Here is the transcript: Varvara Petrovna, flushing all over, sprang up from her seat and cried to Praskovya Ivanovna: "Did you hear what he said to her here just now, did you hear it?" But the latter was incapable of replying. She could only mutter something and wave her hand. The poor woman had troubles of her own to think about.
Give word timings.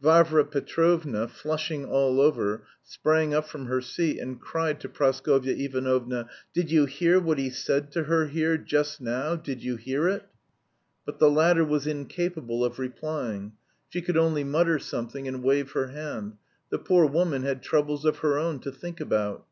Varvara 0.00 0.44
Petrovna, 0.44 1.28
flushing 1.28 1.84
all 1.84 2.20
over, 2.20 2.64
sprang 2.82 3.32
up 3.32 3.46
from 3.46 3.66
her 3.66 3.80
seat 3.80 4.18
and 4.18 4.40
cried 4.40 4.80
to 4.80 4.88
Praskovya 4.88 5.54
Ivanovna: 5.54 6.28
"Did 6.52 6.72
you 6.72 6.86
hear 6.86 7.20
what 7.20 7.38
he 7.38 7.50
said 7.50 7.92
to 7.92 8.02
her 8.02 8.26
here 8.26 8.58
just 8.58 9.00
now, 9.00 9.36
did 9.36 9.62
you 9.62 9.76
hear 9.76 10.08
it?" 10.08 10.24
But 11.04 11.20
the 11.20 11.30
latter 11.30 11.64
was 11.64 11.86
incapable 11.86 12.64
of 12.64 12.80
replying. 12.80 13.52
She 13.88 14.02
could 14.02 14.16
only 14.16 14.42
mutter 14.42 14.80
something 14.80 15.28
and 15.28 15.40
wave 15.44 15.70
her 15.70 15.86
hand. 15.86 16.32
The 16.70 16.80
poor 16.80 17.06
woman 17.06 17.44
had 17.44 17.62
troubles 17.62 18.04
of 18.04 18.18
her 18.18 18.38
own 18.40 18.58
to 18.62 18.72
think 18.72 19.00
about. 19.00 19.44